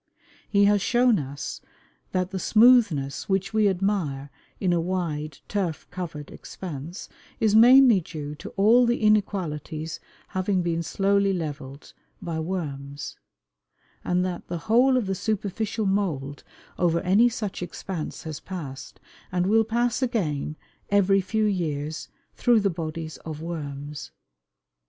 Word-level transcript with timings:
He 0.49 0.65
has 0.65 0.81
shown 0.81 1.19
us 1.19 1.61
that 2.11 2.31
the 2.31 2.39
smoothness 2.39 3.29
which 3.29 3.53
we 3.53 3.69
admire 3.69 4.31
in 4.59 4.73
a 4.73 4.81
wide, 4.81 5.37
turf 5.47 5.85
covered 5.91 6.31
expanse 6.31 7.07
"is 7.39 7.53
mainly 7.55 7.99
due 8.01 8.33
to 8.33 8.49
all 8.57 8.87
the 8.87 8.97
inequalities 8.99 9.99
having 10.29 10.63
been 10.63 10.81
slowly 10.81 11.33
leveled 11.33 11.93
by 12.19 12.39
worms," 12.39 13.19
and 14.03 14.25
that 14.25 14.47
"the 14.47 14.57
whole 14.65 14.97
of 14.97 15.05
the 15.05 15.13
superficial 15.13 15.85
mould 15.85 16.43
over 16.79 16.99
any 17.01 17.29
such 17.29 17.61
expanse 17.61 18.23
has 18.23 18.39
passed, 18.39 18.99
and 19.31 19.45
will 19.45 19.63
pass 19.63 20.01
again, 20.01 20.55
every 20.89 21.21
few 21.21 21.45
years, 21.45 22.09
through 22.33 22.61
the 22.61 22.71
bodies 22.71 23.17
of 23.17 23.39
worms!" 23.39 24.09